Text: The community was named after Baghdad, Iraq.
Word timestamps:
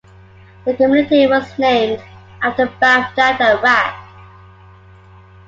The 0.65 0.73
community 0.75 1.27
was 1.27 1.45
named 1.59 2.01
after 2.41 2.65
Baghdad, 2.79 3.39
Iraq. 3.39 3.95